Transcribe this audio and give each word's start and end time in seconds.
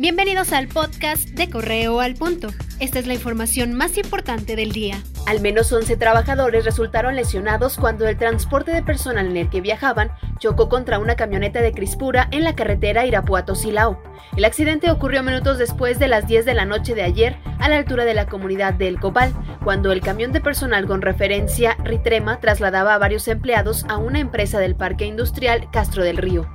Bienvenidos 0.00 0.52
al 0.52 0.68
podcast 0.68 1.30
de 1.30 1.50
Correo 1.50 1.98
al 1.98 2.14
Punto. 2.14 2.50
Esta 2.78 3.00
es 3.00 3.08
la 3.08 3.14
información 3.14 3.74
más 3.74 3.98
importante 3.98 4.54
del 4.54 4.70
día. 4.70 5.02
Al 5.26 5.40
menos 5.40 5.72
11 5.72 5.96
trabajadores 5.96 6.64
resultaron 6.64 7.16
lesionados 7.16 7.76
cuando 7.76 8.06
el 8.06 8.16
transporte 8.16 8.70
de 8.70 8.84
personal 8.84 9.26
en 9.26 9.36
el 9.36 9.50
que 9.50 9.60
viajaban 9.60 10.12
chocó 10.38 10.68
contra 10.68 11.00
una 11.00 11.16
camioneta 11.16 11.62
de 11.62 11.72
Crispura 11.72 12.28
en 12.30 12.44
la 12.44 12.54
carretera 12.54 13.06
Irapuato-Silao. 13.06 14.00
El 14.36 14.44
accidente 14.44 14.88
ocurrió 14.92 15.24
minutos 15.24 15.58
después 15.58 15.98
de 15.98 16.06
las 16.06 16.28
10 16.28 16.44
de 16.44 16.54
la 16.54 16.64
noche 16.64 16.94
de 16.94 17.02
ayer 17.02 17.36
a 17.58 17.68
la 17.68 17.78
altura 17.78 18.04
de 18.04 18.14
la 18.14 18.26
comunidad 18.26 18.74
de 18.74 18.86
El 18.86 19.00
Copal, 19.00 19.34
cuando 19.64 19.90
el 19.90 20.00
camión 20.00 20.30
de 20.30 20.40
personal 20.40 20.86
con 20.86 21.02
referencia 21.02 21.76
Ritrema 21.82 22.38
trasladaba 22.38 22.94
a 22.94 22.98
varios 22.98 23.26
empleados 23.26 23.84
a 23.88 23.96
una 23.96 24.20
empresa 24.20 24.60
del 24.60 24.76
Parque 24.76 25.06
Industrial 25.06 25.68
Castro 25.72 26.04
del 26.04 26.18
Río. 26.18 26.48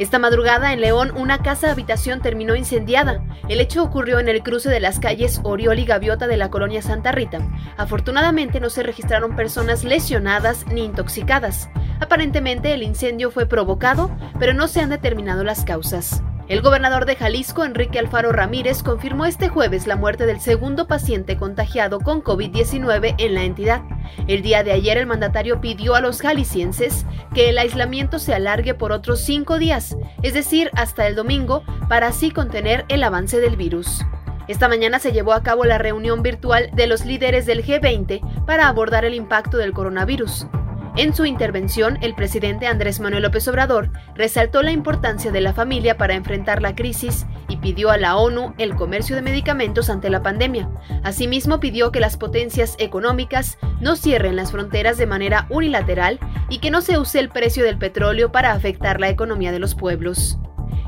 Esta 0.00 0.18
madrugada 0.18 0.72
en 0.72 0.80
León 0.80 1.12
una 1.14 1.42
casa 1.42 1.70
habitación 1.70 2.22
terminó 2.22 2.56
incendiada. 2.56 3.22
El 3.50 3.60
hecho 3.60 3.82
ocurrió 3.82 4.18
en 4.18 4.30
el 4.30 4.42
cruce 4.42 4.70
de 4.70 4.80
las 4.80 4.98
calles 4.98 5.42
Oriol 5.44 5.78
y 5.78 5.84
Gaviota 5.84 6.26
de 6.26 6.38
la 6.38 6.48
colonia 6.48 6.80
Santa 6.80 7.12
Rita. 7.12 7.46
Afortunadamente 7.76 8.60
no 8.60 8.70
se 8.70 8.82
registraron 8.82 9.36
personas 9.36 9.84
lesionadas 9.84 10.64
ni 10.68 10.86
intoxicadas. 10.86 11.68
Aparentemente 12.00 12.72
el 12.72 12.82
incendio 12.82 13.30
fue 13.30 13.44
provocado, 13.44 14.10
pero 14.38 14.54
no 14.54 14.68
se 14.68 14.80
han 14.80 14.88
determinado 14.88 15.44
las 15.44 15.66
causas. 15.66 16.22
El 16.50 16.62
gobernador 16.62 17.06
de 17.06 17.14
Jalisco, 17.14 17.64
Enrique 17.64 18.00
Alfaro 18.00 18.32
Ramírez, 18.32 18.82
confirmó 18.82 19.24
este 19.24 19.48
jueves 19.48 19.86
la 19.86 19.94
muerte 19.94 20.26
del 20.26 20.40
segundo 20.40 20.88
paciente 20.88 21.36
contagiado 21.36 22.00
con 22.00 22.24
COVID-19 22.24 23.14
en 23.18 23.34
la 23.34 23.44
entidad. 23.44 23.82
El 24.26 24.42
día 24.42 24.64
de 24.64 24.72
ayer 24.72 24.98
el 24.98 25.06
mandatario 25.06 25.60
pidió 25.60 25.94
a 25.94 26.00
los 26.00 26.20
jaliscienses 26.20 27.06
que 27.32 27.50
el 27.50 27.58
aislamiento 27.58 28.18
se 28.18 28.34
alargue 28.34 28.74
por 28.74 28.90
otros 28.90 29.20
cinco 29.20 29.60
días, 29.60 29.96
es 30.22 30.34
decir, 30.34 30.72
hasta 30.74 31.06
el 31.06 31.14
domingo, 31.14 31.62
para 31.88 32.08
así 32.08 32.32
contener 32.32 32.84
el 32.88 33.04
avance 33.04 33.38
del 33.38 33.54
virus. 33.54 34.04
Esta 34.48 34.66
mañana 34.66 34.98
se 34.98 35.12
llevó 35.12 35.34
a 35.34 35.44
cabo 35.44 35.64
la 35.64 35.78
reunión 35.78 36.24
virtual 36.24 36.70
de 36.72 36.88
los 36.88 37.04
líderes 37.04 37.46
del 37.46 37.64
G20 37.64 38.44
para 38.44 38.66
abordar 38.66 39.04
el 39.04 39.14
impacto 39.14 39.56
del 39.56 39.72
coronavirus. 39.72 40.48
En 40.96 41.14
su 41.14 41.24
intervención, 41.24 41.98
el 42.02 42.14
presidente 42.14 42.66
Andrés 42.66 42.98
Manuel 42.98 43.22
López 43.22 43.46
Obrador 43.46 43.90
resaltó 44.16 44.62
la 44.62 44.72
importancia 44.72 45.30
de 45.30 45.40
la 45.40 45.52
familia 45.52 45.96
para 45.96 46.14
enfrentar 46.14 46.60
la 46.60 46.74
crisis 46.74 47.26
y 47.48 47.58
pidió 47.58 47.90
a 47.90 47.96
la 47.96 48.16
ONU 48.16 48.54
el 48.58 48.74
comercio 48.74 49.14
de 49.14 49.22
medicamentos 49.22 49.88
ante 49.88 50.10
la 50.10 50.22
pandemia. 50.22 50.68
Asimismo, 51.04 51.60
pidió 51.60 51.92
que 51.92 52.00
las 52.00 52.16
potencias 52.16 52.74
económicas 52.78 53.56
no 53.80 53.94
cierren 53.94 54.36
las 54.36 54.50
fronteras 54.50 54.98
de 54.98 55.06
manera 55.06 55.46
unilateral 55.48 56.18
y 56.48 56.58
que 56.58 56.70
no 56.72 56.80
se 56.80 56.98
use 56.98 57.20
el 57.20 57.28
precio 57.28 57.64
del 57.64 57.78
petróleo 57.78 58.32
para 58.32 58.52
afectar 58.52 59.00
la 59.00 59.08
economía 59.08 59.52
de 59.52 59.60
los 59.60 59.76
pueblos. 59.76 60.38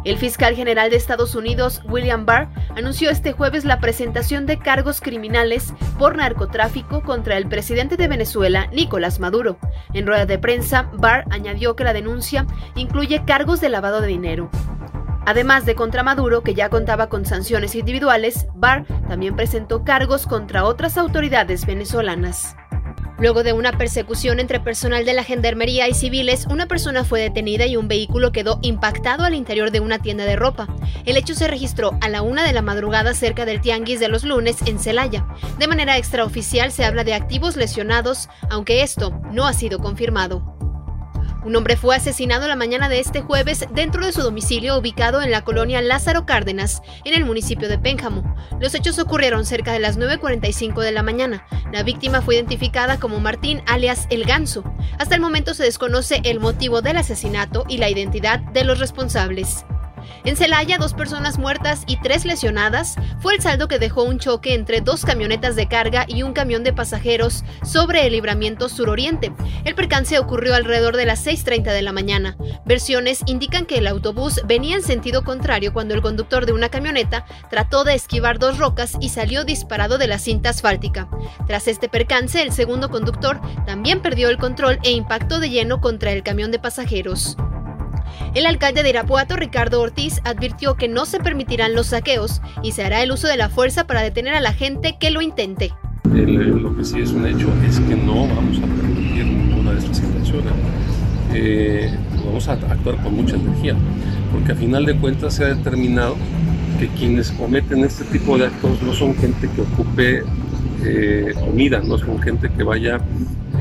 El 0.04 0.18
fiscal 0.18 0.56
general 0.56 0.90
de 0.90 0.96
Estados 0.96 1.36
Unidos, 1.36 1.80
William 1.84 2.26
Barr, 2.26 2.48
anunció 2.76 3.08
este 3.08 3.32
jueves 3.32 3.64
la 3.64 3.78
presentación 3.78 4.46
de 4.46 4.58
cargos 4.58 5.00
criminales 5.00 5.72
por 5.96 6.16
narcotráfico 6.16 7.02
contra 7.02 7.36
el 7.36 7.48
presidente 7.48 7.96
de 7.96 8.08
Venezuela, 8.08 8.68
Nicolás 8.72 9.20
Maduro. 9.20 9.58
En 9.92 10.06
rueda 10.06 10.26
de 10.26 10.38
prensa, 10.38 10.90
Barr 10.94 11.24
añadió 11.30 11.76
que 11.76 11.84
la 11.84 11.92
denuncia 11.92 12.46
incluye 12.74 13.24
cargos 13.24 13.60
de 13.60 13.68
lavado 13.68 14.00
de 14.00 14.08
dinero. 14.08 14.50
Además 15.24 15.66
de 15.66 15.76
contra 15.76 16.02
Maduro, 16.02 16.42
que 16.42 16.54
ya 16.54 16.68
contaba 16.68 17.08
con 17.08 17.24
sanciones 17.24 17.76
individuales, 17.76 18.48
Barr 18.56 18.84
también 19.08 19.36
presentó 19.36 19.84
cargos 19.84 20.26
contra 20.26 20.64
otras 20.64 20.98
autoridades 20.98 21.64
venezolanas. 21.64 22.56
Luego 23.22 23.44
de 23.44 23.52
una 23.52 23.78
persecución 23.78 24.40
entre 24.40 24.58
personal 24.58 25.04
de 25.04 25.12
la 25.12 25.22
Gendarmería 25.22 25.86
y 25.86 25.94
civiles, 25.94 26.44
una 26.50 26.66
persona 26.66 27.04
fue 27.04 27.20
detenida 27.20 27.66
y 27.66 27.76
un 27.76 27.86
vehículo 27.86 28.32
quedó 28.32 28.58
impactado 28.62 29.22
al 29.22 29.34
interior 29.34 29.70
de 29.70 29.78
una 29.78 30.00
tienda 30.00 30.24
de 30.24 30.34
ropa. 30.34 30.66
El 31.06 31.16
hecho 31.16 31.36
se 31.36 31.46
registró 31.46 31.96
a 32.00 32.08
la 32.08 32.22
una 32.22 32.44
de 32.44 32.52
la 32.52 32.62
madrugada 32.62 33.14
cerca 33.14 33.44
del 33.44 33.60
Tianguis 33.60 34.00
de 34.00 34.08
los 34.08 34.24
lunes 34.24 34.56
en 34.66 34.80
Celaya. 34.80 35.24
De 35.56 35.68
manera 35.68 35.98
extraoficial 35.98 36.72
se 36.72 36.84
habla 36.84 37.04
de 37.04 37.14
activos 37.14 37.54
lesionados, 37.54 38.28
aunque 38.50 38.82
esto 38.82 39.12
no 39.30 39.46
ha 39.46 39.52
sido 39.52 39.78
confirmado. 39.78 40.51
Un 41.44 41.56
hombre 41.56 41.76
fue 41.76 41.96
asesinado 41.96 42.46
la 42.46 42.54
mañana 42.54 42.88
de 42.88 43.00
este 43.00 43.20
jueves 43.20 43.66
dentro 43.72 44.06
de 44.06 44.12
su 44.12 44.22
domicilio 44.22 44.78
ubicado 44.78 45.22
en 45.22 45.32
la 45.32 45.42
colonia 45.42 45.82
Lázaro 45.82 46.24
Cárdenas, 46.24 46.82
en 47.04 47.14
el 47.14 47.24
municipio 47.24 47.68
de 47.68 47.78
Pénjamo. 47.78 48.36
Los 48.60 48.74
hechos 48.76 49.00
ocurrieron 49.00 49.44
cerca 49.44 49.72
de 49.72 49.80
las 49.80 49.98
9.45 49.98 50.80
de 50.80 50.92
la 50.92 51.02
mañana. 51.02 51.44
La 51.72 51.82
víctima 51.82 52.22
fue 52.22 52.36
identificada 52.36 53.00
como 53.00 53.18
Martín 53.18 53.60
alias 53.66 54.06
El 54.10 54.24
Ganso. 54.24 54.62
Hasta 54.98 55.16
el 55.16 55.20
momento 55.20 55.52
se 55.54 55.64
desconoce 55.64 56.20
el 56.24 56.38
motivo 56.38 56.80
del 56.80 56.96
asesinato 56.96 57.64
y 57.68 57.78
la 57.78 57.90
identidad 57.90 58.38
de 58.38 58.62
los 58.62 58.78
responsables. 58.78 59.64
En 60.24 60.36
Celaya, 60.36 60.78
dos 60.78 60.94
personas 60.94 61.38
muertas 61.38 61.84
y 61.86 62.00
tres 62.00 62.24
lesionadas 62.24 62.96
fue 63.20 63.34
el 63.34 63.42
saldo 63.42 63.68
que 63.68 63.78
dejó 63.78 64.02
un 64.02 64.18
choque 64.18 64.54
entre 64.54 64.80
dos 64.80 65.04
camionetas 65.04 65.56
de 65.56 65.68
carga 65.68 66.04
y 66.08 66.22
un 66.22 66.32
camión 66.32 66.64
de 66.64 66.72
pasajeros 66.72 67.44
sobre 67.64 68.06
el 68.06 68.12
libramiento 68.12 68.68
suroriente. 68.68 69.32
El 69.64 69.74
percance 69.74 70.18
ocurrió 70.18 70.54
alrededor 70.54 70.96
de 70.96 71.06
las 71.06 71.26
6.30 71.26 71.72
de 71.72 71.82
la 71.82 71.92
mañana. 71.92 72.36
Versiones 72.64 73.22
indican 73.26 73.66
que 73.66 73.78
el 73.78 73.86
autobús 73.86 74.40
venía 74.44 74.76
en 74.76 74.82
sentido 74.82 75.24
contrario 75.24 75.72
cuando 75.72 75.94
el 75.94 76.02
conductor 76.02 76.46
de 76.46 76.52
una 76.52 76.68
camioneta 76.68 77.24
trató 77.50 77.84
de 77.84 77.94
esquivar 77.94 78.38
dos 78.38 78.58
rocas 78.58 78.96
y 79.00 79.10
salió 79.10 79.44
disparado 79.44 79.98
de 79.98 80.06
la 80.06 80.18
cinta 80.18 80.50
asfáltica. 80.50 81.08
Tras 81.46 81.68
este 81.68 81.88
percance, 81.88 82.42
el 82.42 82.52
segundo 82.52 82.90
conductor 82.90 83.40
también 83.66 84.02
perdió 84.02 84.28
el 84.28 84.38
control 84.38 84.78
e 84.82 84.92
impactó 84.92 85.40
de 85.40 85.50
lleno 85.50 85.80
contra 85.80 86.12
el 86.12 86.22
camión 86.22 86.50
de 86.50 86.58
pasajeros. 86.58 87.36
El 88.34 88.46
alcalde 88.46 88.82
de 88.82 88.90
Irapuato, 88.90 89.36
Ricardo 89.36 89.80
Ortiz, 89.80 90.20
advirtió 90.24 90.76
que 90.76 90.88
no 90.88 91.04
se 91.04 91.20
permitirán 91.20 91.74
los 91.74 91.88
saqueos 91.88 92.40
y 92.62 92.72
se 92.72 92.84
hará 92.84 93.02
el 93.02 93.12
uso 93.12 93.28
de 93.28 93.36
la 93.36 93.48
fuerza 93.48 93.86
para 93.86 94.02
detener 94.02 94.34
a 94.34 94.40
la 94.40 94.52
gente 94.52 94.96
que 94.98 95.10
lo 95.10 95.20
intente. 95.20 95.72
lo 96.04 96.76
que 96.76 96.84
sí 96.84 97.00
es 97.00 97.12
un 97.12 97.26
hecho 97.26 97.48
es 97.68 97.78
que 97.80 97.96
no 97.96 98.26
vamos 98.28 98.58
a 98.58 98.62
permitir 98.62 99.26
ninguna 99.26 99.72
de 99.72 99.78
estas 99.78 99.98
intenciones. 100.00 100.52
Eh, 101.34 101.90
vamos 102.24 102.48
a 102.48 102.52
actuar 102.52 102.96
con 103.02 103.14
mucha 103.14 103.36
energía, 103.36 103.74
porque 104.32 104.52
a 104.52 104.54
final 104.54 104.84
de 104.84 104.96
cuentas 104.96 105.34
se 105.34 105.44
ha 105.44 105.48
determinado 105.48 106.16
que 106.78 106.88
quienes 106.88 107.30
cometen 107.32 107.84
este 107.84 108.04
tipo 108.04 108.36
de 108.36 108.46
actos 108.46 108.82
no 108.82 108.92
son 108.92 109.14
gente 109.14 109.48
que 109.54 109.60
ocupe 109.60 110.22
eh, 110.84 111.34
comida, 111.38 111.80
no 111.80 111.96
son 111.98 112.20
gente 112.20 112.50
que 112.50 112.62
vaya 112.62 113.00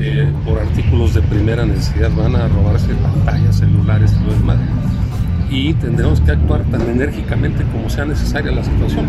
eh, 0.04 0.28
por 0.44 0.58
artículos 0.58 1.14
de 1.14 1.22
primera 1.22 1.64
necesidad, 1.64 2.10
van 2.10 2.34
a 2.34 2.48
robarse 2.48 2.92
pantallas, 2.94 3.56
celulares 3.56 4.12
y 4.20 4.24
lo 4.24 4.32
demás. 4.32 4.58
Y 5.48 5.74
tendremos 5.74 6.20
que 6.20 6.32
actuar 6.32 6.64
tan 6.64 6.82
enérgicamente 6.82 7.62
como 7.70 7.88
sea 7.88 8.04
necesaria 8.04 8.50
la 8.50 8.64
situación. 8.64 9.08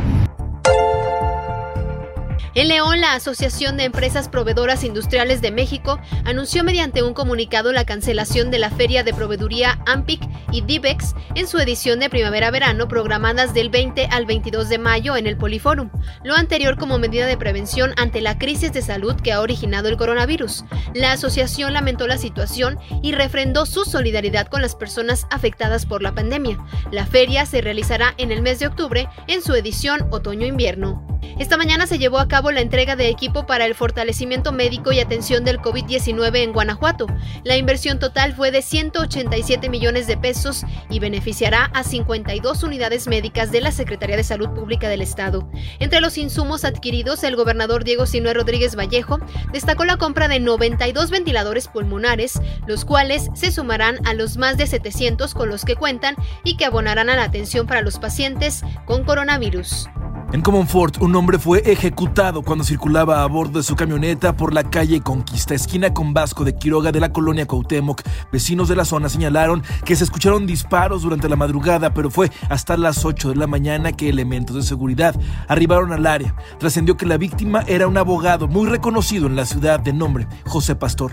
En 2.55 2.67
León, 2.67 3.01
la 3.01 3.15
Asociación 3.15 3.77
de 3.77 3.85
Empresas 3.85 4.29
Proveedoras 4.29 4.83
Industriales 4.83 5.41
de 5.41 5.49
México 5.49 5.99
anunció 6.23 6.63
mediante 6.63 7.01
un 7.01 7.15
comunicado 7.15 7.71
la 7.71 7.83
cancelación 7.83 8.51
de 8.51 8.59
la 8.59 8.69
Feria 8.69 9.03
de 9.03 9.11
Proveeduría 9.11 9.79
AMPIC 9.87 10.21
y 10.51 10.61
DIVEX 10.61 11.15
en 11.33 11.47
su 11.47 11.57
edición 11.57 11.99
de 11.99 12.11
primavera-verano 12.11 12.87
programadas 12.87 13.55
del 13.55 13.71
20 13.71 14.05
al 14.05 14.27
22 14.27 14.69
de 14.69 14.77
mayo 14.77 15.17
en 15.17 15.25
el 15.25 15.35
Poliforum, 15.35 15.89
lo 16.23 16.35
anterior 16.35 16.77
como 16.77 16.99
medida 16.99 17.25
de 17.25 17.37
prevención 17.37 17.91
ante 17.97 18.21
la 18.21 18.37
crisis 18.37 18.71
de 18.71 18.83
salud 18.83 19.15
que 19.15 19.33
ha 19.33 19.41
originado 19.41 19.89
el 19.89 19.97
coronavirus. 19.97 20.63
La 20.93 21.13
asociación 21.13 21.73
lamentó 21.73 22.05
la 22.05 22.19
situación 22.19 22.77
y 23.01 23.13
refrendó 23.13 23.65
su 23.65 23.83
solidaridad 23.83 24.45
con 24.45 24.61
las 24.61 24.75
personas 24.75 25.25
afectadas 25.31 25.87
por 25.87 26.03
la 26.03 26.13
pandemia. 26.13 26.59
La 26.91 27.07
feria 27.07 27.47
se 27.47 27.61
realizará 27.61 28.13
en 28.17 28.31
el 28.31 28.43
mes 28.43 28.59
de 28.59 28.67
octubre 28.67 29.09
en 29.25 29.41
su 29.41 29.55
edición 29.55 30.05
otoño-invierno. 30.11 31.12
Esta 31.39 31.57
mañana 31.57 31.87
se 31.87 31.97
llevó 31.97 32.19
a 32.19 32.27
cabo 32.27 32.51
la 32.51 32.61
entrega 32.61 32.95
de 32.95 33.09
equipo 33.09 33.45
para 33.45 33.65
el 33.65 33.73
fortalecimiento 33.73 34.51
médico 34.51 34.91
y 34.91 34.99
atención 34.99 35.43
del 35.43 35.59
COVID-19 35.59 36.43
en 36.43 36.53
Guanajuato. 36.53 37.07
La 37.43 37.57
inversión 37.57 37.97
total 37.97 38.33
fue 38.33 38.51
de 38.51 38.61
187 38.61 39.69
millones 39.69 40.05
de 40.05 40.15
pesos 40.15 40.63
y 40.89 40.99
beneficiará 40.99 41.71
a 41.73 41.83
52 41.83 42.63
unidades 42.63 43.07
médicas 43.07 43.51
de 43.51 43.61
la 43.61 43.71
Secretaría 43.71 44.15
de 44.15 44.23
Salud 44.23 44.49
Pública 44.49 44.89
del 44.89 45.01
Estado. 45.01 45.49
Entre 45.79 46.01
los 46.01 46.17
insumos 46.17 46.65
adquiridos, 46.65 47.23
el 47.23 47.35
gobernador 47.35 47.83
Diego 47.83 48.05
Sinue 48.05 48.33
Rodríguez 48.33 48.75
Vallejo 48.75 49.19
destacó 49.51 49.85
la 49.85 49.97
compra 49.97 50.27
de 50.27 50.39
92 50.39 51.09
ventiladores 51.09 51.67
pulmonares, 51.67 52.39
los 52.67 52.85
cuales 52.85 53.29
se 53.33 53.51
sumarán 53.51 54.05
a 54.05 54.13
los 54.13 54.37
más 54.37 54.57
de 54.57 54.67
700 54.67 55.33
con 55.33 55.49
los 55.49 55.65
que 55.65 55.75
cuentan 55.75 56.15
y 56.43 56.57
que 56.57 56.65
abonarán 56.65 57.09
a 57.09 57.15
la 57.15 57.23
atención 57.23 57.65
para 57.65 57.81
los 57.81 57.97
pacientes 57.97 58.63
con 58.85 59.03
coronavirus. 59.03 59.89
En 60.33 60.41
Comonfort, 60.41 60.99
un 60.99 61.15
hombre 61.15 61.37
fue 61.37 61.61
ejecutado 61.63 62.41
cuando 62.41 62.63
circulaba 62.63 63.21
a 63.21 63.27
bordo 63.27 63.59
de 63.59 63.63
su 63.63 63.75
camioneta 63.75 64.35
por 64.35 64.51
la 64.51 64.63
calle 64.63 64.99
Conquista, 64.99 65.53
esquina 65.53 65.93
con 65.93 66.15
Vasco 66.15 66.43
de 66.43 66.55
Quiroga 66.55 66.91
de 66.91 66.99
la 66.99 67.13
colonia 67.13 67.45
Cuauhtémoc. 67.45 68.01
Vecinos 68.31 68.67
de 68.67 68.75
la 68.75 68.83
zona 68.83 69.09
señalaron 69.09 69.61
que 69.85 69.95
se 69.95 70.03
escucharon 70.03 70.47
disparos 70.47 71.03
durante 71.03 71.29
la 71.29 71.35
madrugada, 71.35 71.93
pero 71.93 72.09
fue 72.09 72.31
hasta 72.49 72.77
las 72.77 73.05
8 73.05 73.29
de 73.29 73.35
la 73.35 73.45
mañana 73.45 73.91
que 73.91 74.09
elementos 74.09 74.55
de 74.55 74.63
seguridad 74.63 75.15
arribaron 75.47 75.93
al 75.93 76.07
área. 76.07 76.33
Trascendió 76.57 76.97
que 76.97 77.05
la 77.05 77.17
víctima 77.17 77.63
era 77.67 77.87
un 77.87 77.97
abogado 77.99 78.47
muy 78.47 78.67
reconocido 78.67 79.27
en 79.27 79.35
la 79.35 79.45
ciudad 79.45 79.81
de 79.81 79.93
nombre 79.93 80.27
José 80.47 80.75
Pastor. 80.75 81.11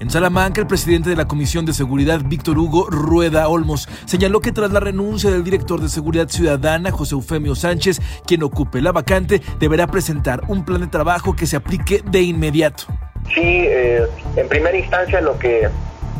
En 0.00 0.10
Salamanca, 0.10 0.60
el 0.60 0.66
presidente 0.66 1.10
de 1.10 1.16
la 1.16 1.26
Comisión 1.26 1.64
de 1.64 1.72
Seguridad, 1.72 2.20
Víctor 2.24 2.58
Hugo 2.58 2.88
Rueda 2.90 3.46
Olmos, 3.46 3.88
señaló 4.06 4.40
que 4.40 4.50
tras 4.50 4.72
la 4.72 4.80
renuncia 4.80 5.30
del 5.30 5.44
director 5.44 5.80
de 5.80 5.88
Seguridad 5.88 6.28
Ciudadana, 6.28 6.90
José 6.90 7.14
Eufemio 7.14 7.54
Sánchez, 7.54 8.00
quien 8.26 8.42
ocupe 8.42 8.80
la 8.80 8.90
vacante, 8.90 9.40
deberá 9.60 9.86
presentar 9.86 10.40
un 10.48 10.64
plan 10.64 10.80
de 10.80 10.88
trabajo 10.88 11.36
que 11.36 11.46
se 11.46 11.56
aplique 11.56 12.02
de 12.04 12.22
inmediato. 12.22 12.84
Sí, 13.32 13.40
eh, 13.40 14.02
en 14.34 14.48
primera 14.48 14.76
instancia 14.76 15.20
lo 15.20 15.38
que 15.38 15.68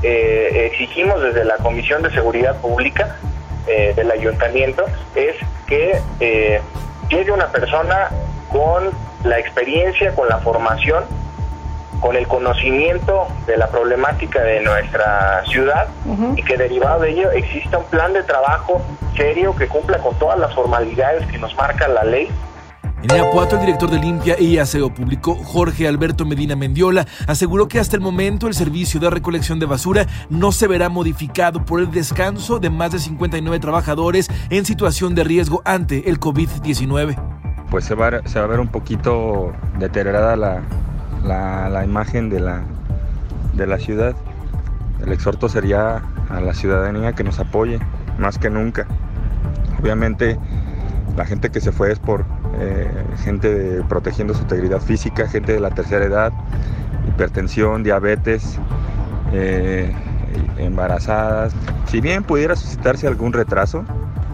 eh, 0.03 0.71
exigimos 0.73 1.21
desde 1.21 1.45
la 1.45 1.57
Comisión 1.57 2.03
de 2.03 2.13
Seguridad 2.13 2.57
Pública 2.61 3.17
eh, 3.67 3.93
del 3.97 4.11
Ayuntamiento 4.11 4.85
es 5.17 5.35
que 5.67 6.01
llegue 7.11 7.33
una 7.33 7.51
persona 7.51 8.09
con 8.51 8.91
la 9.25 9.39
experiencia, 9.41 10.15
con 10.15 10.29
la 10.29 10.39
formación 10.39 11.05
con 12.05 12.17
el 12.17 12.29
conocimiento 12.29 13.29
de 13.47 13.57
la 13.57 13.67
problemática 13.69 14.43
de 14.43 14.61
nuestra 14.61 15.43
ciudad 15.47 15.89
y 16.37 16.43
que 16.43 16.59
derivado 16.59 17.01
de 17.01 17.13
ello 17.13 17.31
exista 17.31 17.79
un 17.79 17.87
plan 17.87 18.13
de 18.13 18.23
trabajo 18.25 18.83
serio 19.17 19.57
que 19.57 19.67
cumpla 19.69 19.97
con 19.97 20.15
todas 20.19 20.39
las 20.39 20.55
formalidades 20.55 21.27
que 21.29 21.39
nos 21.39 21.57
marca 21.57 21.89
la 21.89 22.05
ley 22.05 22.29
en 23.05 23.11
Irapuato, 23.17 23.57
el 23.57 23.63
director 23.63 23.91
de 23.91 23.99
Limpia 23.99 24.39
y 24.39 24.59
Aseo 24.59 24.93
Público, 24.93 25.35
Jorge 25.35 25.89
Alberto 25.89 26.27
Medina 26.27 26.57
Mendiola, 26.57 27.07
aseguró 27.27 27.69
que 27.69 27.79
hasta 27.79 27.97
el 27.97 28.03
momento 28.03 28.49
el 28.49 28.55
servicio 28.55 29.01
de 29.01 29.09
recolección 29.09 29.59
de 29.59 29.65
basura 29.65 30.07
no 30.29 30.53
se 30.53 30.67
verá 30.67 30.91
modificado 30.91 31.65
por 31.65 31.81
el 31.81 31.91
descanso 31.91 32.59
de 32.59 32.69
más 32.69 32.93
de 32.93 32.99
59 32.99 33.61
trabajadores 33.61 34.29
en 34.51 34.67
situación 34.67 35.15
de 35.15 35.25
riesgo 35.25 35.63
ante 35.65 36.09
el 36.11 36.21
COVID-19. 36.21 37.17
Pues 37.71 37.87
se 37.87 37.95
va, 37.95 38.27
se 38.27 38.39
va 38.39 38.45
a 38.45 38.49
ver 38.49 38.61
un 38.61 38.69
poquito 38.69 39.53
deteriorada 39.79 40.37
la, 40.37 40.63
la, 41.25 41.85
imagen 41.85 42.31
de 42.31 42.41
la, 42.41 42.63
de 43.55 43.67
la 43.67 43.79
ciudad. 43.79 44.15
El 45.05 45.13
exhorto 45.13 45.49
sería 45.49 46.03
a 46.29 46.41
la 46.41 46.55
ciudadanía 46.55 47.13
que 47.13 47.25
nos 47.25 47.39
apoye 47.39 47.79
más 48.19 48.39
que 48.39 48.51
nunca. 48.51 48.87
Obviamente 49.81 50.39
la 51.17 51.25
gente 51.25 51.51
que 51.51 51.61
se 51.61 51.73
fue 51.73 51.93
es 51.93 51.99
por 51.99 52.25
eh, 52.59 52.91
gente 53.23 53.83
protegiendo 53.89 54.35
su 54.35 54.43
integridad 54.43 54.81
física, 54.81 55.29
gente 55.29 55.53
de 55.53 55.61
la 55.61 55.71
tercera 55.71 56.05
edad, 56.05 56.33
hipertensión, 57.09 57.83
diabetes, 57.83 58.59
eh, 59.33 59.93
embarazadas. 60.59 61.55
Si 61.87 62.01
bien 62.01 62.23
pudiera 62.23 62.57
suscitarse 62.57 63.07
algún 63.07 63.33
retraso, 63.33 63.85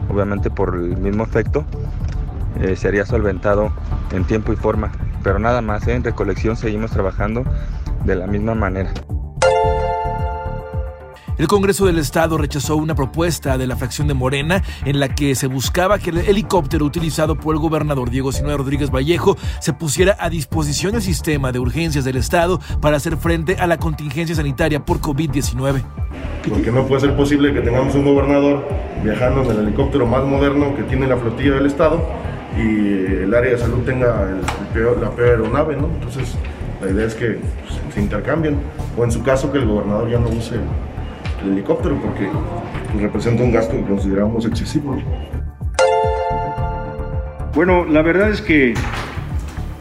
obviamente 0.08 0.50
por 0.50 0.74
el 0.74 0.96
mismo 0.96 1.24
efecto, 1.24 1.64
eh, 2.60 2.76
sería 2.76 3.06
solventado 3.06 3.72
en 4.12 4.24
tiempo 4.24 4.52
y 4.52 4.56
forma 4.56 4.90
pero 5.22 5.38
nada 5.38 5.60
más, 5.60 5.86
¿eh? 5.86 5.94
en 5.94 6.04
recolección 6.04 6.56
seguimos 6.56 6.90
trabajando 6.90 7.44
de 8.04 8.16
la 8.16 8.26
misma 8.26 8.54
manera. 8.54 8.92
El 11.40 11.48
Congreso 11.48 11.86
del 11.86 11.98
Estado 11.98 12.36
rechazó 12.36 12.76
una 12.76 12.94
propuesta 12.94 13.56
de 13.56 13.66
la 13.66 13.74
fracción 13.74 14.06
de 14.06 14.12
Morena 14.12 14.62
en 14.84 15.00
la 15.00 15.08
que 15.08 15.34
se 15.34 15.46
buscaba 15.46 15.98
que 15.98 16.10
el 16.10 16.18
helicóptero 16.18 16.84
utilizado 16.84 17.34
por 17.34 17.54
el 17.54 17.62
gobernador 17.62 18.10
Diego 18.10 18.30
Sinue 18.30 18.58
Rodríguez 18.58 18.90
Vallejo 18.90 19.38
se 19.58 19.72
pusiera 19.72 20.18
a 20.20 20.28
disposición 20.28 20.92
del 20.92 21.00
sistema 21.00 21.50
de 21.50 21.58
urgencias 21.58 22.04
del 22.04 22.16
Estado 22.16 22.60
para 22.82 22.98
hacer 22.98 23.16
frente 23.16 23.56
a 23.58 23.66
la 23.66 23.78
contingencia 23.78 24.36
sanitaria 24.36 24.84
por 24.84 25.00
COVID-19. 25.00 25.82
Porque 26.46 26.70
no 26.70 26.86
puede 26.86 27.00
ser 27.00 27.16
posible 27.16 27.54
que 27.54 27.62
tengamos 27.62 27.94
un 27.94 28.04
gobernador 28.04 28.68
viajando 29.02 29.42
en 29.42 29.50
el 29.50 29.58
helicóptero 29.60 30.06
más 30.06 30.24
moderno 30.24 30.76
que 30.76 30.82
tiene 30.82 31.06
la 31.06 31.16
flotilla 31.16 31.54
del 31.54 31.64
Estado 31.64 32.06
y 32.56 33.22
el 33.22 33.34
área 33.34 33.52
de 33.52 33.58
salud 33.58 33.78
tenga 33.84 34.26
la 35.00 35.10
peor 35.10 35.30
aeronave, 35.30 35.76
¿no? 35.76 35.86
Entonces, 35.86 36.36
la 36.82 36.90
idea 36.90 37.06
es 37.06 37.14
que 37.14 37.38
pues, 37.66 37.94
se 37.94 38.00
intercambien, 38.00 38.56
o 38.96 39.04
en 39.04 39.12
su 39.12 39.22
caso 39.22 39.52
que 39.52 39.58
el 39.58 39.66
gobernador 39.66 40.10
ya 40.10 40.18
no 40.18 40.28
use 40.28 40.56
el, 40.56 41.52
helicóptero, 41.52 41.96
porque 42.00 42.28
representa 42.98 43.42
un 43.42 43.52
gasto 43.52 43.72
que 43.72 43.82
consideramos 43.84 44.44
excesivo. 44.44 44.96
Bueno, 47.54 47.84
la 47.84 48.02
verdad 48.02 48.30
es 48.30 48.42
que 48.42 48.74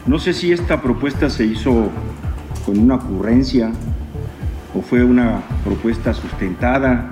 no 0.06 0.18
sé 0.18 0.32
si 0.32 0.52
esta 0.52 0.80
propuesta 0.80 1.28
se 1.28 1.44
hizo 1.44 1.90
con 2.64 2.78
una 2.78 2.96
ocurrencia 2.96 3.70
o 4.74 4.80
fue 4.80 5.04
una 5.04 5.42
propuesta 5.64 6.14
sustentada 6.14 7.10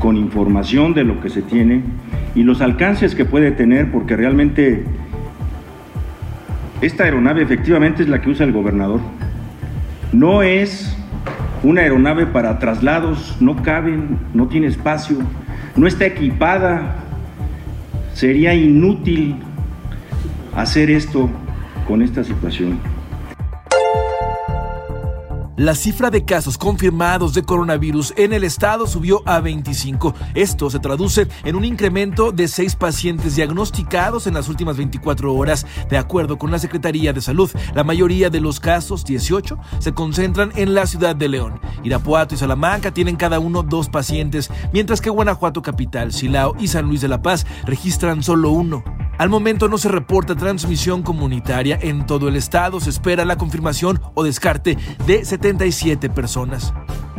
con 0.00 0.16
información 0.16 0.94
de 0.94 1.04
lo 1.04 1.20
que 1.20 1.30
se 1.30 1.42
tiene 1.42 1.82
y 2.36 2.42
los 2.42 2.60
alcances 2.60 3.14
que 3.14 3.24
puede 3.24 3.50
tener, 3.50 3.90
porque 3.90 4.14
realmente 4.14 4.84
esta 6.82 7.04
aeronave 7.04 7.42
efectivamente 7.42 8.02
es 8.02 8.10
la 8.10 8.20
que 8.20 8.28
usa 8.28 8.44
el 8.44 8.52
gobernador. 8.52 9.00
No 10.12 10.42
es 10.42 10.94
una 11.62 11.80
aeronave 11.80 12.26
para 12.26 12.58
traslados, 12.58 13.38
no 13.40 13.62
caben, 13.62 14.18
no 14.34 14.48
tiene 14.48 14.66
espacio, 14.66 15.16
no 15.76 15.86
está 15.86 16.04
equipada. 16.04 16.96
Sería 18.12 18.54
inútil 18.54 19.36
hacer 20.54 20.90
esto 20.90 21.30
con 21.88 22.02
esta 22.02 22.22
situación. 22.22 22.78
La 25.56 25.74
cifra 25.74 26.10
de 26.10 26.26
casos 26.26 26.58
confirmados 26.58 27.32
de 27.32 27.42
coronavirus 27.42 28.12
en 28.18 28.34
el 28.34 28.44
estado 28.44 28.86
subió 28.86 29.22
a 29.24 29.40
25. 29.40 30.14
Esto 30.34 30.68
se 30.68 30.80
traduce 30.80 31.28
en 31.44 31.56
un 31.56 31.64
incremento 31.64 32.30
de 32.30 32.46
seis 32.46 32.76
pacientes 32.76 33.36
diagnosticados 33.36 34.26
en 34.26 34.34
las 34.34 34.50
últimas 34.50 34.76
24 34.76 35.34
horas. 35.34 35.66
De 35.88 35.96
acuerdo 35.96 36.36
con 36.36 36.50
la 36.50 36.58
Secretaría 36.58 37.14
de 37.14 37.22
Salud, 37.22 37.50
la 37.74 37.84
mayoría 37.84 38.28
de 38.28 38.40
los 38.40 38.60
casos, 38.60 39.06
18, 39.06 39.58
se 39.78 39.94
concentran 39.94 40.52
en 40.56 40.74
la 40.74 40.86
ciudad 40.86 41.16
de 41.16 41.30
León. 41.30 41.58
Irapuato 41.82 42.34
y 42.34 42.38
Salamanca 42.38 42.92
tienen 42.92 43.16
cada 43.16 43.38
uno 43.38 43.62
dos 43.62 43.88
pacientes, 43.88 44.50
mientras 44.74 45.00
que 45.00 45.08
Guanajuato 45.08 45.62
Capital, 45.62 46.12
Silao 46.12 46.54
y 46.58 46.68
San 46.68 46.84
Luis 46.84 47.00
de 47.00 47.08
la 47.08 47.22
Paz 47.22 47.46
registran 47.64 48.22
solo 48.22 48.50
uno. 48.50 48.84
Al 49.18 49.28
momento 49.28 49.68
no 49.68 49.78
se 49.78 49.88
reporta 49.88 50.34
transmisión 50.34 51.02
comunitaria 51.02 51.78
en 51.80 52.06
todo 52.06 52.28
el 52.28 52.36
estado. 52.36 52.80
Se 52.80 52.90
espera 52.90 53.24
la 53.24 53.36
confirmación 53.36 54.00
o 54.14 54.24
descarte 54.24 54.76
de 55.06 55.24
77 55.24 56.10
personas. 56.10 56.74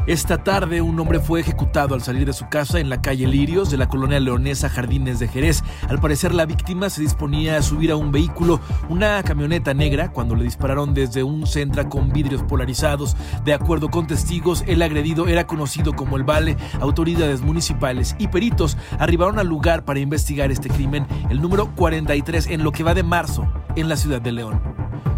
Esta 0.08 0.42
tarde 0.42 0.82
un 0.82 0.98
hombre 1.02 1.20
fue 1.20 1.42
ejecutado 1.42 1.94
al 1.94 2.02
salir 2.02 2.26
de 2.26 2.32
su 2.32 2.48
casa 2.48 2.80
en 2.80 2.88
la 2.90 3.02
calle 3.02 3.28
Lirios 3.28 3.70
de 3.70 3.76
la 3.76 3.90
colonia 3.90 4.22
leonesa 4.22 4.70
Jardines 4.70 5.20
de 5.20 5.28
Jerez. 5.28 5.66
Al 5.90 6.00
parecer 6.00 6.34
la 6.34 6.46
víctima 6.46 6.90
se 6.90 7.02
disponía 7.02 7.58
a 7.58 7.62
subir 7.62 7.92
a 7.92 7.98
un 7.98 8.14
vehículo, 8.14 8.62
una 8.88 9.22
camioneta 9.24 9.74
negra, 9.74 10.14
cuando 10.14 10.34
le 10.34 10.46
dispararon 10.46 10.94
desde 10.94 11.24
un 11.24 11.46
centro 11.46 11.90
con 11.90 12.14
vidrios 12.14 12.42
polarizados. 12.44 13.18
De 13.44 13.54
acuerdo 13.54 13.90
con 13.90 14.08
testigos, 14.08 14.64
el 14.66 14.82
agredido 14.82 15.28
era 15.28 15.46
conocido 15.46 15.92
como 15.92 16.16
el 16.16 16.24
Vale. 16.24 16.56
Autoridades 16.80 17.42
municipales 17.42 18.16
y 18.18 18.30
peritos 18.30 18.78
arribaron 19.00 19.40
al 19.40 19.48
lugar 19.48 19.84
para 19.84 20.00
investigar 20.00 20.52
este 20.52 20.70
crimen, 20.70 21.06
el 21.30 21.42
número 21.42 21.76
43 21.76 22.48
en 22.48 22.64
lo 22.64 22.72
que 22.72 22.84
va 22.84 22.94
de 22.94 23.04
marzo 23.04 23.46
en 23.76 23.90
la 23.90 23.98
ciudad 23.98 24.22
de 24.22 24.32
León. 24.32 24.77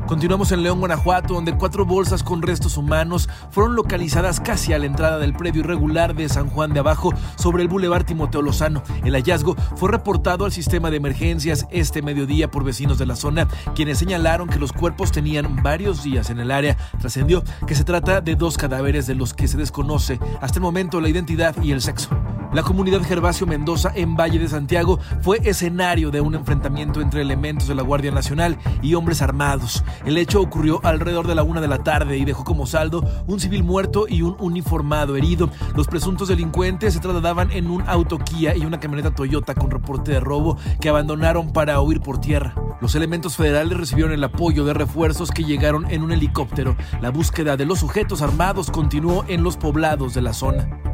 Continuamos 0.09 0.51
en 0.51 0.63
León, 0.63 0.79
Guanajuato, 0.79 1.35
donde 1.35 1.55
cuatro 1.55 1.85
bolsas 1.85 2.23
con 2.23 2.41
restos 2.41 2.77
humanos 2.77 3.29
fueron 3.51 3.75
localizadas 3.75 4.39
casi 4.39 4.73
a 4.73 4.79
la 4.79 4.87
entrada 4.87 5.19
del 5.19 5.35
predio 5.35 5.59
irregular 5.61 6.15
de 6.15 6.27
San 6.27 6.49
Juan 6.49 6.73
de 6.73 6.79
Abajo 6.79 7.13
sobre 7.35 7.61
el 7.61 7.69
Boulevard 7.69 8.05
Timoteo 8.05 8.41
Lozano. 8.41 8.81
El 9.05 9.13
hallazgo 9.13 9.55
fue 9.75 9.91
reportado 9.91 10.45
al 10.45 10.51
sistema 10.51 10.89
de 10.89 10.97
emergencias 10.97 11.67
este 11.69 12.01
mediodía 12.01 12.49
por 12.49 12.63
vecinos 12.63 12.97
de 12.97 13.05
la 13.05 13.15
zona, 13.15 13.47
quienes 13.75 13.99
señalaron 13.99 14.49
que 14.49 14.57
los 14.57 14.73
cuerpos 14.73 15.11
tenían 15.11 15.61
varios 15.61 16.01
días 16.01 16.31
en 16.31 16.39
el 16.39 16.49
área. 16.49 16.75
Trascendió 16.99 17.43
que 17.67 17.75
se 17.75 17.83
trata 17.83 18.19
de 18.19 18.35
dos 18.35 18.57
cadáveres 18.57 19.05
de 19.05 19.13
los 19.13 19.35
que 19.35 19.47
se 19.47 19.57
desconoce 19.57 20.19
hasta 20.41 20.57
el 20.57 20.63
momento 20.63 21.01
la 21.01 21.09
identidad 21.09 21.55
y 21.61 21.71
el 21.71 21.83
sexo. 21.83 22.09
La 22.51 22.63
comunidad 22.63 23.03
Gervasio 23.03 23.45
Mendoza 23.45 23.91
en 23.93 24.15
Valle 24.15 24.39
de 24.39 24.47
Santiago 24.47 24.99
fue 25.21 25.39
escenario 25.43 26.09
de 26.09 26.19
un 26.19 26.33
enfrentamiento 26.33 26.99
entre 26.99 27.21
elementos 27.21 27.67
de 27.67 27.75
la 27.75 27.83
Guardia 27.83 28.11
Nacional 28.11 28.57
y 28.81 28.95
hombres 28.95 29.21
armados. 29.21 29.83
El 30.03 30.17
hecho 30.17 30.41
ocurrió 30.41 30.79
alrededor 30.83 31.27
de 31.27 31.35
la 31.35 31.43
una 31.43 31.61
de 31.61 31.67
la 31.67 31.83
tarde 31.83 32.17
y 32.17 32.25
dejó 32.25 32.43
como 32.43 32.65
saldo 32.65 33.03
un 33.27 33.39
civil 33.39 33.63
muerto 33.63 34.07
y 34.09 34.23
un 34.23 34.35
uniformado 34.39 35.15
herido. 35.15 35.51
Los 35.75 35.85
presuntos 35.85 36.27
delincuentes 36.27 36.95
se 36.95 36.99
trasladaban 36.99 37.51
en 37.51 37.69
un 37.69 37.87
auto 37.87 38.17
Kia 38.17 38.55
y 38.55 38.65
una 38.65 38.79
camioneta 38.79 39.13
Toyota 39.13 39.53
con 39.53 39.69
reporte 39.69 40.13
de 40.13 40.19
robo 40.19 40.57
que 40.81 40.89
abandonaron 40.89 41.53
para 41.53 41.79
huir 41.81 42.01
por 42.01 42.19
tierra. 42.19 42.55
Los 42.81 42.95
elementos 42.95 43.35
federales 43.35 43.77
recibieron 43.77 44.11
el 44.11 44.23
apoyo 44.23 44.65
de 44.65 44.73
refuerzos 44.73 45.29
que 45.29 45.43
llegaron 45.43 45.89
en 45.91 46.01
un 46.01 46.11
helicóptero. 46.11 46.75
La 46.99 47.11
búsqueda 47.11 47.57
de 47.57 47.65
los 47.65 47.79
sujetos 47.79 48.23
armados 48.23 48.71
continuó 48.71 49.23
en 49.27 49.43
los 49.43 49.55
poblados 49.55 50.15
de 50.15 50.21
la 50.21 50.33
zona. 50.33 50.88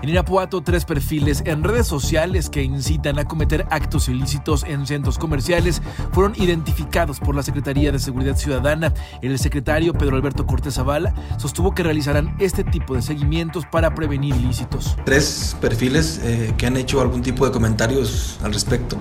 En 0.00 0.08
Irapuato, 0.10 0.60
tres 0.60 0.84
perfiles 0.84 1.42
en 1.44 1.64
redes 1.64 1.88
sociales 1.88 2.48
que 2.48 2.62
incitan 2.62 3.18
a 3.18 3.24
cometer 3.24 3.66
actos 3.70 4.08
ilícitos 4.08 4.62
en 4.62 4.86
centros 4.86 5.18
comerciales 5.18 5.82
fueron 6.12 6.34
identificados 6.36 7.18
por 7.18 7.34
la 7.34 7.42
Secretaría 7.42 7.90
de 7.90 7.98
Seguridad 7.98 8.36
Ciudadana. 8.36 8.94
El 9.22 9.36
secretario 9.40 9.92
Pedro 9.94 10.14
Alberto 10.14 10.46
Cortés 10.46 10.74
Zavala 10.74 11.12
sostuvo 11.36 11.74
que 11.74 11.82
realizarán 11.82 12.36
este 12.38 12.62
tipo 12.62 12.94
de 12.94 13.02
seguimientos 13.02 13.66
para 13.66 13.92
prevenir 13.96 14.36
ilícitos. 14.36 14.96
Tres 15.04 15.56
perfiles 15.60 16.20
eh, 16.22 16.54
que 16.56 16.66
han 16.66 16.76
hecho 16.76 17.00
algún 17.00 17.22
tipo 17.22 17.44
de 17.44 17.50
comentarios 17.50 18.38
al 18.44 18.52
respecto. 18.52 18.98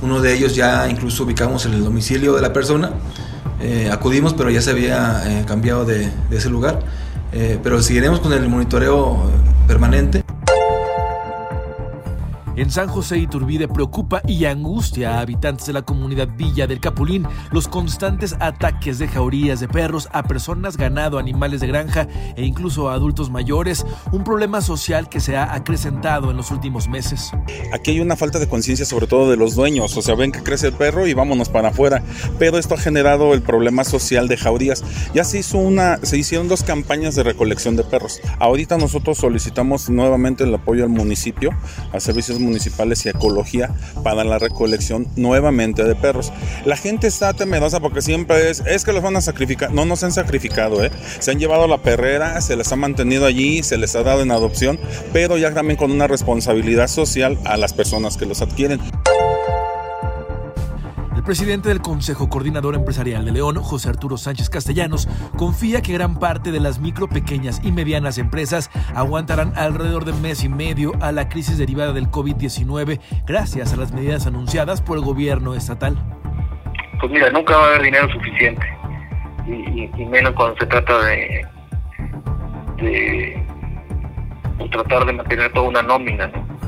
Uno 0.00 0.22
de 0.22 0.34
ellos 0.34 0.56
ya 0.56 0.88
incluso 0.88 1.24
ubicamos 1.24 1.66
en 1.66 1.74
el 1.74 1.84
domicilio 1.84 2.34
de 2.34 2.40
la 2.40 2.54
persona. 2.54 2.94
Eh, 3.60 3.90
acudimos, 3.92 4.32
pero 4.32 4.48
ya 4.48 4.62
se 4.62 4.70
había 4.70 5.22
eh, 5.26 5.44
cambiado 5.46 5.84
de, 5.84 6.10
de 6.30 6.36
ese 6.36 6.48
lugar 6.48 6.82
pero 7.62 7.80
seguiremos 7.80 8.18
con 8.18 8.32
el 8.32 8.48
monitoreo 8.48 9.30
permanente. 9.70 10.24
En 12.60 12.70
San 12.70 12.88
José 12.88 13.16
Iturbide 13.16 13.68
preocupa 13.68 14.20
y 14.28 14.44
angustia 14.44 15.14
a 15.14 15.20
habitantes 15.20 15.66
de 15.66 15.72
la 15.72 15.80
comunidad 15.80 16.28
Villa 16.36 16.66
del 16.66 16.78
Capulín 16.78 17.26
los 17.52 17.68
constantes 17.68 18.36
ataques 18.38 18.98
de 18.98 19.08
jaurías 19.08 19.60
de 19.60 19.66
perros 19.66 20.10
a 20.12 20.24
personas, 20.24 20.76
ganado, 20.76 21.18
animales 21.18 21.62
de 21.62 21.68
granja 21.68 22.06
e 22.36 22.44
incluso 22.44 22.90
a 22.90 22.92
adultos 22.92 23.30
mayores, 23.30 23.86
un 24.12 24.24
problema 24.24 24.60
social 24.60 25.08
que 25.08 25.20
se 25.20 25.38
ha 25.38 25.54
acrecentado 25.54 26.30
en 26.30 26.36
los 26.36 26.50
últimos 26.50 26.86
meses. 26.86 27.32
Aquí 27.72 27.92
hay 27.92 28.00
una 28.00 28.14
falta 28.14 28.38
de 28.38 28.46
conciencia 28.46 28.84
sobre 28.84 29.06
todo 29.06 29.30
de 29.30 29.38
los 29.38 29.54
dueños, 29.54 29.96
o 29.96 30.02
sea, 30.02 30.14
ven 30.14 30.30
que 30.30 30.42
crece 30.42 30.66
el 30.66 30.74
perro 30.74 31.06
y 31.06 31.14
vámonos 31.14 31.48
para 31.48 31.70
afuera, 31.70 32.02
pero 32.38 32.58
esto 32.58 32.74
ha 32.74 32.78
generado 32.78 33.32
el 33.32 33.40
problema 33.40 33.84
social 33.84 34.28
de 34.28 34.36
jaurías. 34.36 34.84
Ya 35.14 35.24
se 35.24 35.38
hizo 35.38 35.56
una, 35.56 35.96
se 36.02 36.18
hicieron 36.18 36.48
dos 36.48 36.62
campañas 36.62 37.14
de 37.14 37.22
recolección 37.22 37.76
de 37.76 37.84
perros. 37.84 38.20
Ahorita 38.38 38.76
nosotros 38.76 39.16
solicitamos 39.16 39.88
nuevamente 39.88 40.44
el 40.44 40.54
apoyo 40.54 40.84
al 40.84 40.90
municipio, 40.90 41.52
a 41.94 42.00
servicios 42.00 42.38
municipales 42.38 42.49
municipales 42.50 43.04
y 43.06 43.08
ecología 43.08 43.70
para 44.02 44.24
la 44.24 44.38
recolección 44.38 45.06
nuevamente 45.16 45.84
de 45.84 45.94
perros. 45.94 46.32
La 46.64 46.76
gente 46.76 47.06
está 47.06 47.32
temerosa 47.32 47.80
porque 47.80 48.02
siempre 48.02 48.50
es, 48.50 48.84
que 48.84 48.92
los 48.92 49.02
van 49.02 49.16
a 49.16 49.20
sacrificar. 49.20 49.72
No, 49.72 49.84
no 49.84 49.96
se 49.96 50.06
han 50.06 50.12
sacrificado, 50.12 50.84
¿eh? 50.84 50.90
Se 51.18 51.30
han 51.30 51.38
llevado 51.38 51.64
a 51.64 51.68
la 51.68 51.78
perrera, 51.78 52.40
se 52.40 52.56
les 52.56 52.72
ha 52.72 52.76
mantenido 52.76 53.26
allí, 53.26 53.62
se 53.62 53.78
les 53.78 53.94
ha 53.96 54.02
dado 54.02 54.22
en 54.22 54.30
adopción, 54.30 54.78
pero 55.12 55.38
ya 55.38 55.52
también 55.54 55.76
con 55.76 55.90
una 55.90 56.06
responsabilidad 56.06 56.88
social 56.88 57.38
a 57.44 57.56
las 57.56 57.72
personas 57.72 58.16
que 58.16 58.26
los 58.26 58.42
adquieren. 58.42 58.80
El 61.20 61.26
presidente 61.26 61.68
del 61.68 61.82
Consejo 61.82 62.30
Coordinador 62.30 62.74
Empresarial 62.74 63.26
de 63.26 63.32
León, 63.32 63.56
José 63.56 63.90
Arturo 63.90 64.16
Sánchez 64.16 64.48
Castellanos, 64.48 65.06
confía 65.36 65.82
que 65.82 65.92
gran 65.92 66.18
parte 66.18 66.50
de 66.50 66.60
las 66.60 66.78
micro, 66.78 67.08
pequeñas 67.08 67.60
y 67.62 67.72
medianas 67.72 68.16
empresas 68.16 68.70
aguantarán 68.94 69.52
alrededor 69.54 70.06
de 70.06 70.14
mes 70.14 70.44
y 70.44 70.48
medio 70.48 70.92
a 71.02 71.12
la 71.12 71.28
crisis 71.28 71.58
derivada 71.58 71.92
del 71.92 72.10
COVID-19 72.10 73.00
gracias 73.26 73.74
a 73.74 73.76
las 73.76 73.92
medidas 73.92 74.26
anunciadas 74.26 74.80
por 74.80 74.96
el 74.96 75.04
gobierno 75.04 75.54
estatal. 75.54 75.94
Pues 76.98 77.12
mira, 77.12 77.28
nunca 77.28 77.54
va 77.54 77.64
a 77.64 77.68
haber 77.68 77.82
dinero 77.82 78.10
suficiente 78.10 78.66
y, 79.46 80.04
menos 80.06 80.32
cuando 80.32 80.56
se 80.58 80.64
trata 80.68 81.04
de, 81.04 81.46
de 82.78 83.44
pues, 84.56 84.70
tratar 84.70 85.04
de 85.04 85.12
mantener 85.12 85.52
toda 85.52 85.68
una 85.68 85.82
nómina, 85.82 86.28
¿no? 86.28 86.59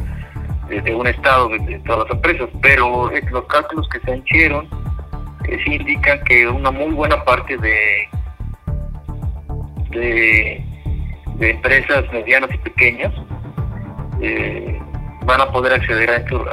De, 0.80 0.94
un 0.94 1.06
estado 1.06 1.48
de, 1.48 1.78
todas 1.86 2.08
las 2.08 2.16
empresas, 2.16 2.48
pero 2.62 3.10
los 3.30 3.44
cálculos 3.46 3.88
que 3.88 4.00
se 4.00 4.16
hicieron 4.16 4.68
eh, 5.48 5.58
sí 5.64 5.74
indican 5.74 6.22
que 6.24 6.48
una 6.48 6.70
muy 6.70 6.92
buena 6.92 7.22
parte 7.24 7.56
de, 7.58 8.08
de, 9.90 10.64
empresas 11.40 12.04
medianas 12.12 12.50
y 12.54 12.58
pequeñas 12.58 13.12
eh, 14.20 14.80
van 15.24 15.40
a 15.40 15.50
poder 15.50 15.74
acceder 15.74 16.10
a 16.10 16.16
estos, 16.16 16.46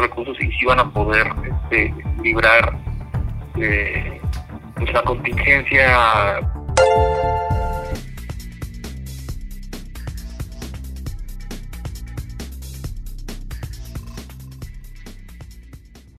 recursos 0.00 0.36
y 0.40 0.50
sí 0.52 0.64
van 0.66 0.80
a 0.80 0.90
poder 0.90 1.26
este, 1.44 1.94
librar 2.22 2.78
eh, 3.56 4.20
pues, 4.76 4.92
la 4.92 5.02
contingencia 5.02 6.40